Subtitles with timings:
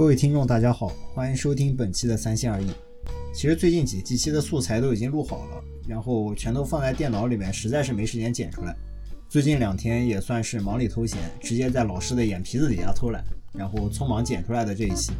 [0.00, 2.70] 各位听众，大家好，欢迎收听本期的三心二意。
[3.34, 8.74] 其实最近几几期的素材都已经录好了，然后全都放在电脑里面，实在是没时间剪出来。
[9.28, 15.12] 最近两天也算是忙里偷闲，直接在老师的眼皮子底下偷懒，然后匆忙剪出来的这一期。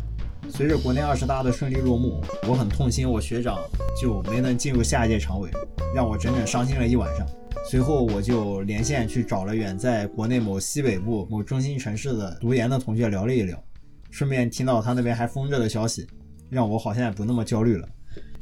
[0.49, 2.19] 随着国内二十大的顺利落幕，
[2.49, 3.59] 我很痛心，我学长
[4.01, 5.51] 就没能进入下一届常委，
[5.95, 7.29] 让我整整伤心了一晚上。
[7.69, 13.63] 随后我就连线去找了远在国内某西北部某中心城市的读研的同学聊了一聊，
[14.11, 16.07] 顺便听到他那边还封着的消息，
[16.49, 17.89] 让我好像也不那么焦虑了。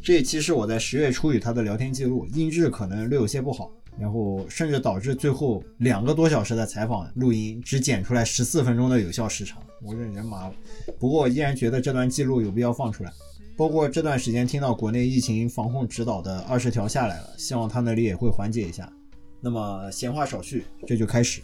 [0.02, 10.54] 这一期是我在十月初与他的聊天记录，音质可能略有些不好，然后甚至导致最后两个多小时的采访录音只剪出来十四分钟的有效时长，我认人麻了。
[10.98, 13.12] 不过我依然觉得这段记录有必要放出来。
[13.56, 18.88] 包括这段时间听到国内疫情防控指导的二十条下来了，希望他那里也会缓解一下。
[19.40, 21.42] 那么闲话少叙，这就开始。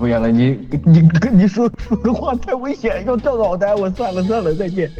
[0.00, 0.50] 了，别了，你，
[0.84, 3.74] 你跟 你说说的话太危险，要掉脑袋！
[3.74, 4.90] 我算了算了，再见。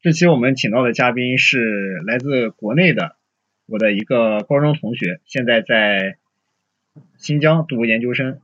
[0.00, 3.16] 这期我们请到的嘉宾是来自国内的
[3.66, 6.16] 我的一个高中同学，现在在
[7.18, 8.38] 新疆读研究生。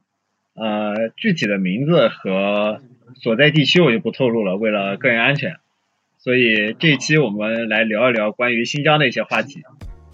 [0.55, 2.83] 呃，具体的名字和
[3.15, 5.57] 所在地区我就不透露了，为了个人安全。
[6.23, 9.61] 所以这一期我们来聊一聊关于新疆的一些话题。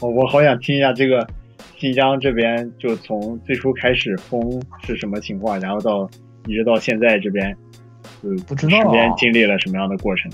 [0.01, 1.29] 我我好想听一下这个
[1.77, 4.41] 新疆这边就从最初开始封
[4.81, 6.09] 是什么情况，然后到
[6.47, 7.55] 一直到现在这边，
[8.23, 10.33] 呃，不知道时间经历了什么样的过程？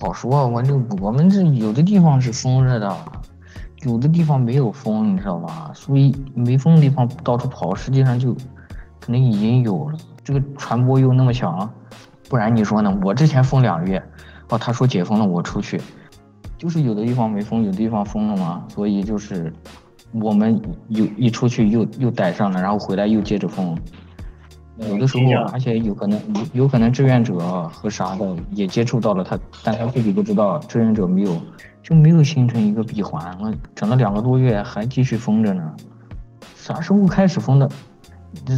[0.00, 2.96] 好说，我就我们这有的地方是封着的，
[3.84, 5.70] 有的地方没有封，你知道吧？
[5.74, 8.32] 所以没封的地方到处跑，实际上就
[8.98, 9.98] 可能已经有了。
[10.24, 11.70] 这个传播又那么强，
[12.30, 12.98] 不然你说呢？
[13.02, 14.02] 我之前封两个月。
[14.50, 15.78] 哦，他说解封了，我出去，
[16.56, 19.52] 就是有的地方没封，有的地方封了嘛，所以就是
[20.12, 23.76] 我们有一出去又又逮上了，然后回来又接着封，
[24.78, 27.38] 有的时候而且有可能有有可能志愿者
[27.68, 31.36] 和啥的也接触到了他，但他自己不知道，志愿者没有
[31.82, 35.62] 就没有形成一个闭环，那整了两个多月还继续封着呢，
[36.56, 37.70] 啥时候开始封的？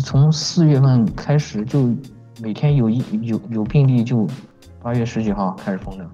[0.04, 1.92] 从四月份开始就
[2.40, 4.24] 每天有一有有病例就。
[4.82, 6.08] 八月十几号开始封的，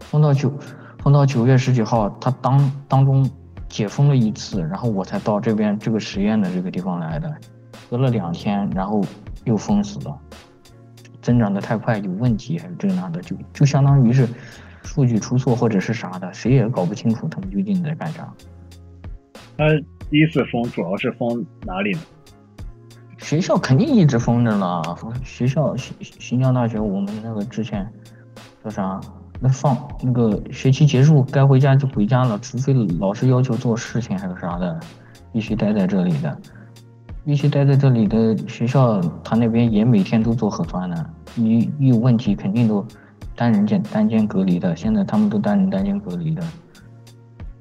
[0.00, 0.52] 封到九，
[0.98, 3.28] 封到九月十几号，他当当中
[3.68, 7.32] 解封了一次，然后我才到这边这个实验的这个地方来的，
[7.88, 9.00] 隔了两天，然后
[9.44, 10.18] 又封死了，
[11.22, 14.28] 增长的太快有问题还是这那的，就就相当于是
[14.82, 18.28] 数据出错或者是啥的，谁也搞不清楚他们究竟在干啥。
[19.56, 19.64] 他
[20.10, 22.00] 第一次封主要是封哪里呢？
[23.24, 24.82] 学校肯定一直封着了。
[25.24, 27.90] 学校新新疆大学，我们那个之前
[28.62, 29.00] 叫啥？
[29.40, 34.78] 那放那个学期结束该回家就回家了，除非老师要求做事情还是啥的，
[35.32, 36.38] 必须待在这里的。
[37.24, 41.10] 必须待在这里的学校，他那边也每天都做核酸的。
[41.36, 42.86] 一一有问题，肯定都
[43.34, 44.76] 单人间单间隔离的。
[44.76, 46.42] 现在他们都单人单间隔离的。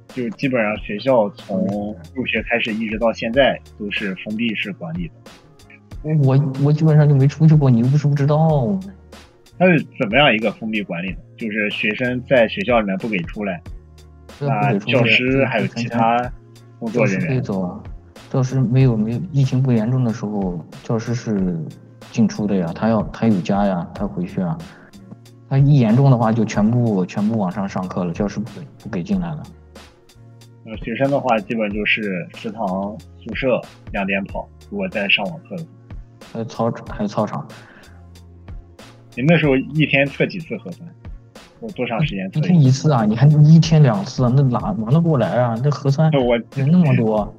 [0.10, 1.66] 就基本上学校从
[2.14, 5.14] 入学开始一直到现在都是封闭式管理的。
[6.04, 8.78] 我我基本上就没出去过，你又不是不知道。
[9.58, 11.18] 它是怎么样一个封闭管理呢？
[11.38, 13.62] 就是学生在学校里面不给出来，
[14.50, 16.32] 啊，教师还有其他
[16.80, 17.82] 工作人员可以走啊。
[18.32, 21.56] 教师没有没有疫情不严重的时候，教师是
[22.12, 22.72] 进出的呀。
[22.74, 24.58] 他要他有家呀，他回去啊。
[25.48, 29.44] 他一严重的话，就全部全部网上上课了，教师不给不给进来了。
[30.66, 32.66] 呃，学生的话，基本就是食堂、
[33.20, 33.62] 宿舍
[33.92, 34.50] 两点跑。
[34.72, 35.66] 如果在上网课的。
[36.32, 37.46] 还有操场，还有操场。
[39.16, 40.90] 你那时候一天测几次核酸？
[41.60, 42.40] 我多长时间测？
[42.40, 43.06] 一天一次啊？
[43.06, 44.28] 你还一天两次？
[44.30, 45.56] 那哪忙得过来啊？
[45.64, 46.12] 那核酸
[46.56, 47.36] 人那么多，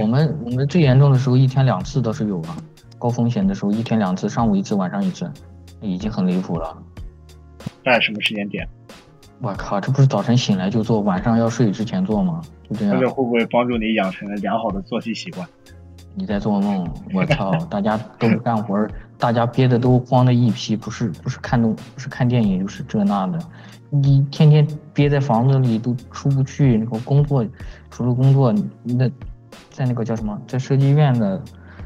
[0.00, 2.56] 我们我们最严重的时候一天两次倒是有啊。
[2.98, 5.30] 高风险的时候一天两次，上午一次，晚上一次，
[5.80, 6.76] 已经很离谱了。
[7.84, 8.68] 在什么时间点？
[9.40, 12.40] 我靠，这不是早晨醒来就做，晚上要睡之前做吗？
[12.68, 12.98] 就这样。
[12.98, 15.48] 这个会不会帮助你养成良好的作息习惯？
[16.18, 16.84] 你在做梦，
[17.14, 17.52] 我操！
[17.70, 23.38] 大家都不干活儿，大家憋的都慌的一批，不是不是看动，不是看电影，就是这那的。
[23.88, 27.46] 你天天憋在房子里都出不去，那个工作
[27.88, 29.08] 除了工作，那
[29.70, 31.40] 在那个叫什么，在设计院的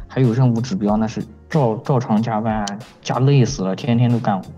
[0.09, 2.65] 还有任务指标，那是照照常加班，
[3.03, 4.49] 加累死了，天天都干活。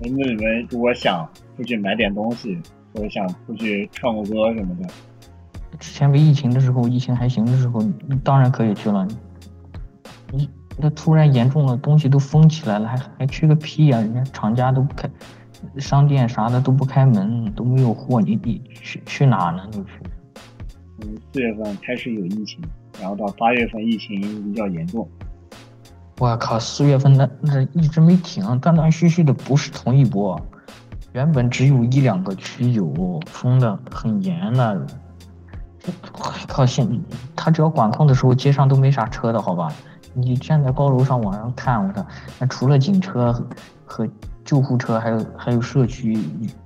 [0.00, 1.24] 那你们如果想
[1.56, 2.60] 出去买点东西，
[2.92, 4.88] 或者想出去唱个歌什么的？
[5.78, 7.82] 之前没疫情的时候，疫情还行的时候，
[8.22, 9.06] 当然可以去了。
[10.32, 13.98] 你那突然严重了，东西都封起来了，还还去个屁呀！
[13.98, 15.08] 人家厂家都不开，
[15.78, 19.62] 商店啥的都不开门，都没有货，你你去去哪呢？
[19.72, 19.90] 你去？
[21.02, 22.60] 嗯，四月份开始有疫情，
[23.00, 25.08] 然后到八月份疫情比较严重。
[26.18, 30.40] 我靠，四月份那那一直没停，断断续续的，不是同一波。
[31.12, 34.86] 原本只有一两个区有封的很严的，我
[36.48, 36.64] 靠！
[36.64, 36.88] 现
[37.34, 39.72] 他只要管控的时候，街上都没啥车的，好吧？
[40.14, 42.06] 你站在高楼上往上看，我操！
[42.38, 43.32] 那除了警车
[43.84, 44.08] 和
[44.44, 46.18] 救护车，还有还有社区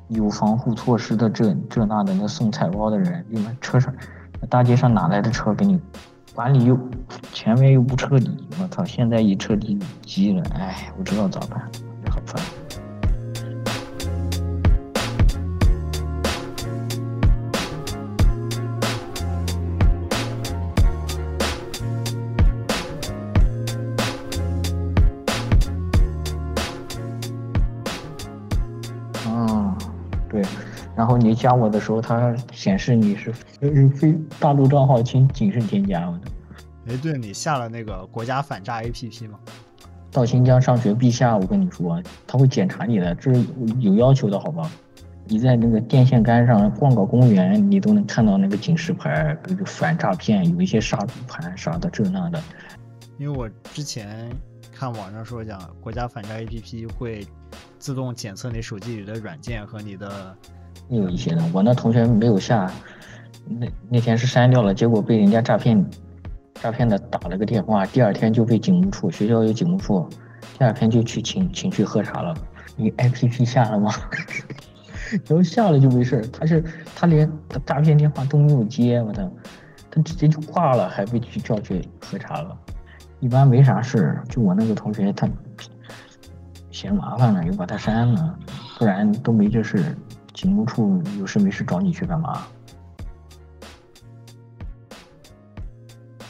[0.09, 3.93] 有防护措施的这这那的那送菜包的人，你们车上
[4.49, 5.81] 大街上哪来的车给你
[6.35, 6.79] 管理又
[7.33, 8.31] 前面又不彻底，
[8.61, 8.85] 我操！
[8.85, 11.61] 现在一彻底急了，哎，我知道咋办，
[12.09, 12.41] 好烦。
[30.97, 33.33] 然后你加我的时候，它显示你是
[33.95, 36.13] 非大陆账号，请谨慎添加。
[36.87, 39.39] 哎，对，你下了那个国家反诈 APP 吗？
[40.11, 43.45] 到新疆上学必下，我跟你说，他会检查你的，这是
[43.79, 44.71] 有要求的，好吧？
[45.27, 52.43] 你在那个电线杆上逛个公园，你都能看到那个警示牌，比如反诈骗，有一些杀猪盘啥的，这那的。
[53.19, 54.29] 因为我之前
[54.75, 57.25] 看网上说讲，国家反诈 APP 会
[57.81, 60.37] 自动检测你手机里的软件和你的。
[60.91, 62.71] 有一些的，我那同学没有下，
[63.47, 65.85] 那那天是删掉了，结果被人家诈骗，
[66.55, 70.07] 诈骗的打了个电话，第二天就被警务处，学校有警务处，
[70.59, 72.35] 第二天就去请请去喝茶了。
[72.77, 73.93] 你 APP 下了吗？
[75.27, 76.63] 然后下了就没事，他是
[76.95, 77.31] 他连
[77.65, 79.31] 诈骗电话都没有接，我操，
[79.91, 82.57] 他直接就挂了，还被去叫去喝茶了。
[83.21, 85.29] 一般没啥事，就我那个同学他
[86.71, 88.39] 嫌麻烦了，又把它删了，
[88.79, 89.97] 不然都没这事。
[90.33, 92.43] 警务处有事没事找你去干嘛？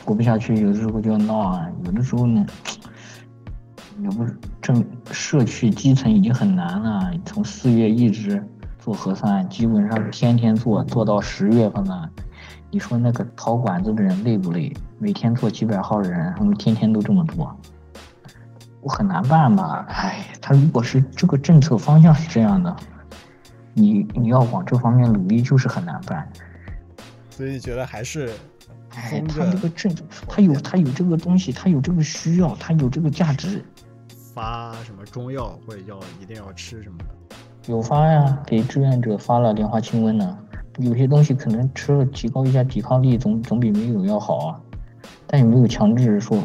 [0.04, 1.69] 过不下去，有的时候就要闹啊。
[1.84, 2.44] 有的时候呢，
[4.02, 7.12] 也不是正社区基层已经很难了。
[7.25, 8.42] 从四月一直
[8.78, 12.10] 做核酸，基本上天天做，做到十月份了。
[12.72, 14.72] 你说那个掏管子的人累不累？
[14.98, 17.56] 每天做几百号人，他们天天都这么做，
[18.81, 19.87] 我很难办吧？
[19.88, 22.76] 哎，他如果是这个政策方向是这样的。
[23.73, 26.29] 你你要往这方面努力，就是很难办。
[27.31, 28.32] 所以你觉得还是，
[28.97, 29.94] 哎，他这个政，
[30.29, 33.64] 他有他有这个东西，他有这个需要，他有这个价值。
[34.35, 37.05] 发什么中药或者要一定要吃什么的？
[37.73, 40.37] 有发呀，给志愿者发了莲花清瘟呢。
[40.79, 44.61] 有些东西可能吃了提高一下抵抗力，总总比没有要好啊。
[45.29, 46.43] 但也没有强制说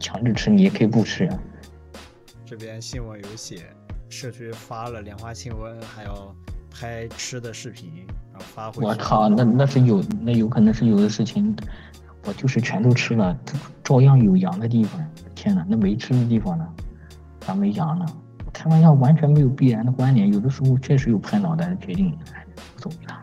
[0.00, 1.38] 强制吃，你也可以不吃呀。
[2.44, 3.74] 这边新闻有写，
[4.08, 6.34] 社区发了莲花清瘟，还要。
[6.76, 8.84] 拍吃的视频，然后发回。
[8.84, 11.54] 我靠，那那是有，那有可能是有的事情，
[12.24, 13.38] 我就是全都吃了，
[13.84, 15.00] 照样有阳的地方。
[15.36, 16.68] 天哪，那没吃的地方呢？
[17.38, 18.04] 咋没阳呢？
[18.52, 20.32] 开玩笑，完全没有必然的关联。
[20.32, 22.18] 有的时候确实有拍脑袋的决定，
[22.76, 23.20] 无所谓了。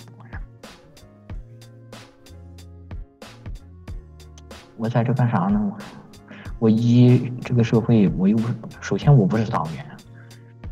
[4.77, 5.59] 我在这干啥呢？
[5.61, 5.77] 我
[6.61, 9.83] 我一这个社会，我又不是，首先我不是党员，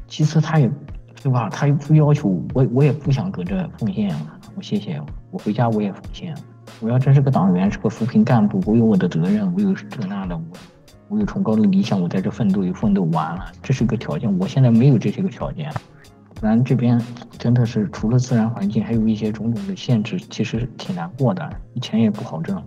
[0.08, 0.72] 其次他也。
[1.22, 1.50] 对吧？
[1.50, 4.16] 他又不要求我，我也不想搁这奉献。
[4.56, 6.34] 我谢谢，我回家我也奉献。
[6.80, 10.44] 我要真是个党员，是个扶贫干部，我有我的责任，我有这那的，我
[11.10, 14.34] 我有崇高的理想，我在这奋斗，又奋斗完了，这是个条件。
[14.40, 15.70] 我现在没有这些个条件，
[16.36, 16.98] 咱这边
[17.38, 21.50] 真的是除了自然环境，还有一些种种的限制，其实挺难过的，
[21.82, 22.64] 钱也不好挣，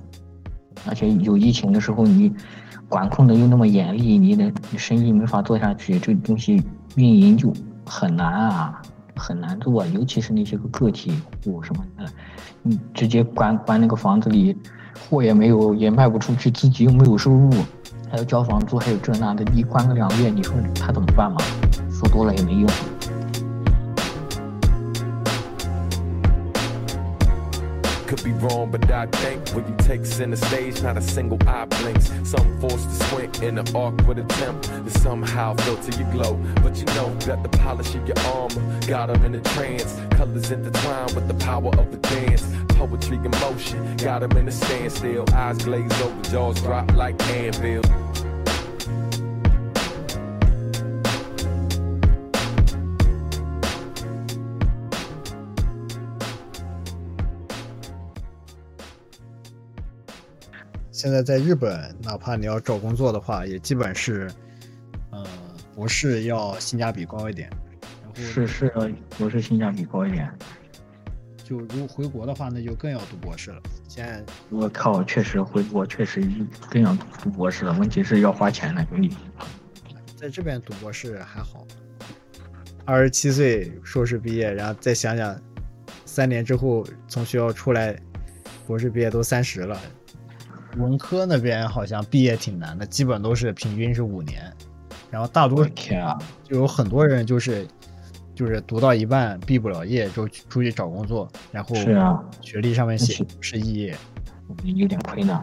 [0.86, 2.32] 而且有疫情的时候，你
[2.88, 6.62] 管控的又那么严厉，你的你生意没法做下去，这东西
[6.96, 7.52] 运营就。
[7.84, 8.80] 很难啊，
[9.16, 11.12] 很难做，尤其是那些个个体
[11.44, 12.06] 户什么的，
[12.62, 14.56] 你直接关关那个房子里，
[15.10, 17.50] 货也没有，也卖不出去，自己又没有收入，
[18.08, 21.38] 还要交房租，还有这那的，你关个两个月，你说他怎么办嘛？
[21.90, 22.70] 说多了也没用。
[28.12, 32.12] Could be wrong, but I think when you take center stage, not a single eye blinks.
[32.24, 36.34] Some forced to squint in an awkward attempt to somehow filter your glow.
[36.56, 39.98] But you know that the polish of your armor got them in a trance.
[40.10, 42.46] Colors intertwined with the power of the dance.
[42.76, 45.24] Poetry in motion got them in a standstill.
[45.32, 47.80] Eyes glazed over, jaws drop like anvil.
[60.92, 64.30] 现在在日本，哪怕你要找工作的话，也基本是，
[65.10, 65.24] 呃，
[65.74, 67.48] 博士要性价比高一点。
[68.02, 68.70] 然后是是，
[69.18, 70.30] 博士性价比高一点。
[71.42, 73.62] 就如果回国的话，那就更要读博士了。
[73.88, 76.22] 现在我靠，确实回国确实
[76.70, 77.72] 更要读博士了。
[77.78, 79.16] 问题是要花钱了，兄弟。
[80.14, 81.66] 在这边读博士还好，
[82.84, 85.40] 二十七岁硕士毕业，然后再想想，
[86.04, 87.98] 三年之后从学校出来，
[88.66, 89.80] 博士毕业都三十了。
[90.76, 94.52] 文科那边好像毕业挺难的，基本都是平均是五年，
[95.10, 97.66] 然后大多天啊，就有很多人就是
[98.34, 103.96] 就是读到一半毕不了业就出去找工作，然后是啊，学历上面写是肄业，
[104.64, 105.42] 有点亏呢。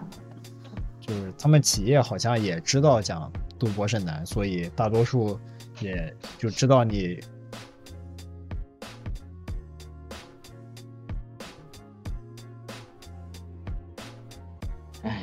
[1.00, 3.32] 就是他们企业好像也知道讲。
[3.60, 5.38] 读博士难，所以大多数
[5.82, 7.20] 也就知道你。
[15.04, 15.22] 哎，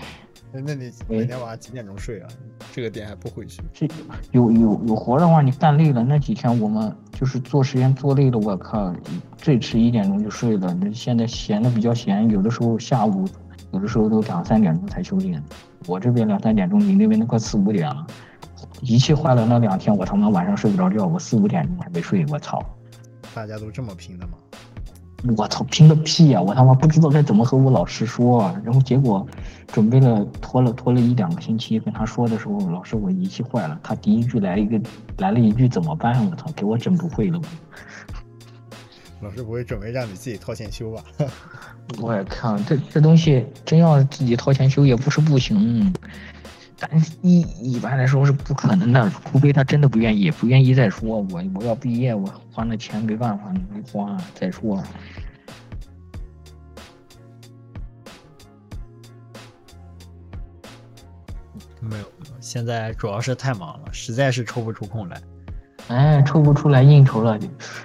[0.53, 2.29] 那你每天晚上几点钟睡啊？
[2.73, 3.63] 这个点还不回去？
[3.73, 3.87] 这
[4.33, 8.95] 有有有活的话，你干累了，那几天我们就是做实验做累了，我靠，
[9.37, 10.73] 最迟一点钟就睡了。
[10.75, 13.29] 那现在闲的比较闲，有的时候下午，
[13.73, 15.39] 有的时候都两三点钟才休息。
[15.87, 18.07] 我这边两三点钟，你那边都快四五点了。
[18.81, 22.63] 仪器坏了那两天，我他妈晚上睡不着觉，我四五点钟还没睡，我操！
[23.35, 24.33] 大家都这么拼的吗？
[25.37, 26.41] 我操，拼个屁呀！
[26.41, 29.27] 我他妈不知道该怎么和我老师说，然后结果
[29.69, 34.81] 准备了拖了拖了一两个星期，跟他说的时候，老师我仪器坏了，他第一句来一个
[35.19, 36.25] 来了一句怎么办？
[36.31, 37.41] 我操，给我整不会了。
[39.23, 41.03] 老师不会准备让你自己掏钱修吧？
[42.01, 45.93] 我也看这这东西真要自己掏钱修也不是不行。
[46.79, 46.91] 但
[47.23, 51.21] 一一般来说是不可能的，除非他真的不愿意，不愿意再说。
[51.31, 54.83] 我我要毕业，我花那钱没办法没花再说。
[61.81, 62.05] 没有，
[62.41, 65.23] 现在主要是太忙了，实在是抽不出空来。
[65.89, 67.39] 哎，抽不出来应酬了，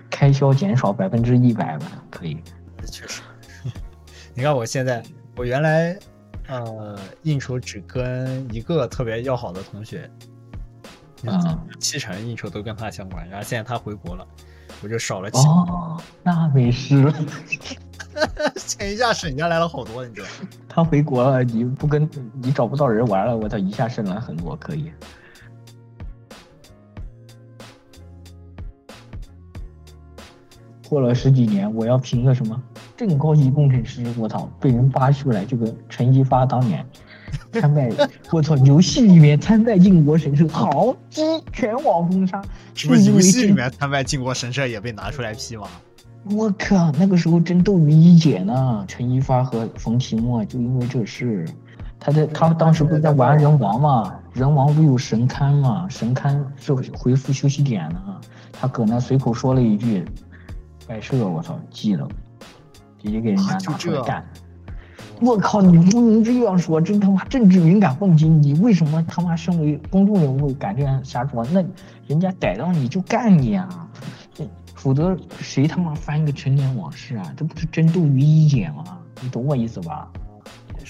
[0.10, 2.42] 开销减少百分之一百吧，可以。
[2.88, 3.22] 确实，
[4.34, 5.02] 你看我现在，
[5.38, 5.98] 我原来。
[6.48, 10.10] 呃，应酬只跟一个特别要好的同学，
[11.24, 13.28] 嗯，七成应酬都跟他相关。
[13.30, 14.28] 然后现在他回国了，
[14.84, 15.48] 我就少了七。
[15.48, 17.12] 哦， 那没事。
[18.58, 20.28] 钱一下省下来了好多，你知道？
[20.68, 22.10] 他回国了，你不跟
[22.42, 24.92] 你找不到人玩了，我操，一下省了很多，可以。
[30.90, 32.62] 过了十几年，我要评个什么？
[33.08, 36.86] 正高级工程师，我操，被人扒出来，这个陈一发当年
[37.54, 37.90] 参拜，
[38.32, 42.42] 我操，游戏里面参拜靖国神社，好鸡全网封杀。
[42.88, 45.68] 不是游戏里面参拜靖国神社也被拿出来批吗？
[46.30, 51.48] 我靠，那个时候争斗于一姐呢，陈一发和冯提莫就因为这事，
[52.00, 58.00] 他在他们当时不是在玩人王嘛，人王不有神龛嘛，神龛是回复休息点呢，
[58.52, 60.06] 他搁那随口说了一句，
[60.88, 62.08] 摆设，我操，记了。
[63.02, 64.24] 直接给人家拿出来干！
[65.22, 68.28] 我靠，你不能这样说，真他妈政治敏感问题！
[68.28, 71.46] 你为什么他妈身为公众人物敢这样瞎说？
[71.52, 71.64] 那
[72.08, 73.88] 人家逮到你就干你啊！
[74.76, 77.34] 否则谁他妈翻个陈年往事啊？
[77.38, 78.84] 这不是针对于一姐吗？
[79.22, 80.08] 你懂我意思吧？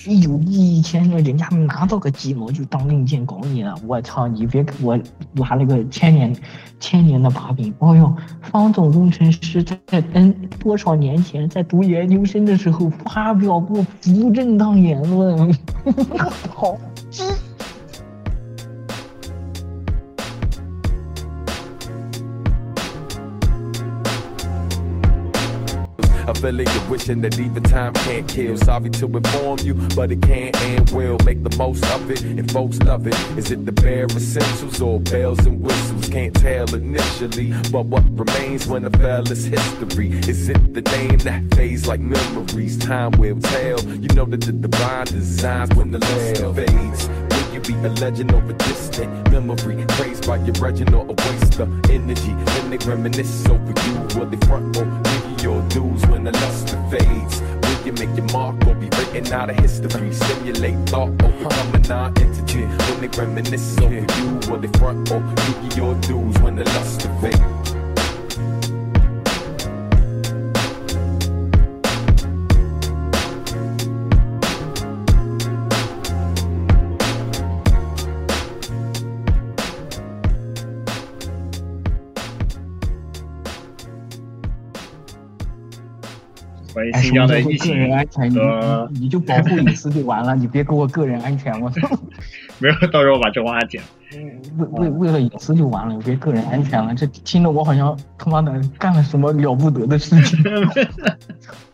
[0.05, 4.27] 有以前那人家拿到个鸡毛就当令箭搞你了，我操！
[4.27, 4.97] 你别给我
[5.33, 6.35] 拿了个千年
[6.79, 7.73] 千年的把柄。
[7.79, 9.77] 哦呦，方总工程师在
[10.13, 15.53] 嗯多少年前在读研究生的时候发表过不正当言论，
[16.53, 16.77] 好
[26.31, 26.31] 鸡。
[26.31, 28.55] A feeling you're wishing that even time can't kill.
[28.55, 32.21] Sorry to inform you, but it can and will make the most of it.
[32.21, 33.15] And folks love it.
[33.37, 36.07] Is it the bare essentials or bells and whistles?
[36.07, 40.11] Can't tell initially, but what remains when the fell is history?
[40.29, 42.77] Is it the name that fades like memories?
[42.77, 43.83] Time will tell.
[43.83, 48.53] You know that the divine designs when the land fades you be a legend a
[48.53, 50.55] distant memory praised by your
[50.93, 54.19] or a waste of energy when they reminisce over you.
[54.19, 57.41] Will they front or give you your dues when the luster fades.
[57.41, 60.13] Will you make your mark or be written out of history.
[60.13, 65.19] Simulate thought or become a non-entity when they reminisce over you will they front or
[65.19, 67.60] give you your dues when the luster fades
[86.73, 88.29] 关于新疆的疫个人情安全？
[88.29, 91.89] 你你你就保护隐私就完了，你别给我个人安全，我操！
[92.59, 93.81] 没有，到时候把这话剪。
[94.57, 96.93] 为为为了隐私就完了，别个人安全了。
[96.93, 100.43] 这听着我好像他妈的干了什么了不得的事情。